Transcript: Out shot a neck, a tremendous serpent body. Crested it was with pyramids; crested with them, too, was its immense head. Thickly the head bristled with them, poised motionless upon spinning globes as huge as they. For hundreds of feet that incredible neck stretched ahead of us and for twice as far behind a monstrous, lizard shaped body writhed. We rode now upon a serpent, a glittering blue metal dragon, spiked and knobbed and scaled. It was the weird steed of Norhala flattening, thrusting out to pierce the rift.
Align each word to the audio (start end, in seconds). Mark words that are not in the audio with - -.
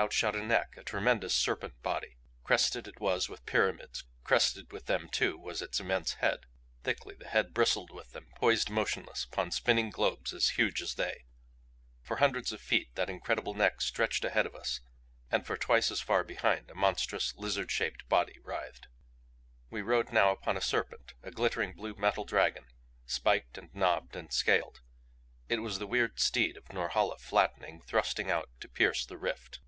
Out 0.00 0.12
shot 0.12 0.36
a 0.36 0.40
neck, 0.44 0.76
a 0.76 0.84
tremendous 0.84 1.34
serpent 1.34 1.82
body. 1.82 2.18
Crested 2.44 2.86
it 2.86 3.00
was 3.00 3.28
with 3.28 3.44
pyramids; 3.46 4.04
crested 4.22 4.70
with 4.70 4.86
them, 4.86 5.08
too, 5.08 5.36
was 5.36 5.60
its 5.60 5.80
immense 5.80 6.12
head. 6.14 6.46
Thickly 6.84 7.16
the 7.16 7.26
head 7.26 7.52
bristled 7.52 7.90
with 7.90 8.12
them, 8.12 8.28
poised 8.36 8.70
motionless 8.70 9.24
upon 9.24 9.50
spinning 9.50 9.90
globes 9.90 10.32
as 10.32 10.50
huge 10.50 10.80
as 10.82 10.94
they. 10.94 11.24
For 12.00 12.18
hundreds 12.18 12.52
of 12.52 12.60
feet 12.60 12.94
that 12.94 13.10
incredible 13.10 13.54
neck 13.54 13.80
stretched 13.80 14.24
ahead 14.24 14.46
of 14.46 14.54
us 14.54 14.78
and 15.32 15.44
for 15.44 15.56
twice 15.56 15.90
as 15.90 16.00
far 16.00 16.22
behind 16.22 16.70
a 16.70 16.76
monstrous, 16.76 17.34
lizard 17.34 17.72
shaped 17.72 18.08
body 18.08 18.38
writhed. 18.44 18.86
We 19.68 19.82
rode 19.82 20.12
now 20.12 20.30
upon 20.30 20.56
a 20.56 20.60
serpent, 20.60 21.14
a 21.24 21.32
glittering 21.32 21.72
blue 21.72 21.94
metal 21.96 22.24
dragon, 22.24 22.66
spiked 23.04 23.58
and 23.58 23.74
knobbed 23.74 24.14
and 24.14 24.32
scaled. 24.32 24.80
It 25.48 25.58
was 25.58 25.80
the 25.80 25.88
weird 25.88 26.20
steed 26.20 26.56
of 26.56 26.72
Norhala 26.72 27.18
flattening, 27.18 27.80
thrusting 27.82 28.30
out 28.30 28.48
to 28.60 28.68
pierce 28.68 29.04
the 29.04 29.18
rift. 29.18 29.58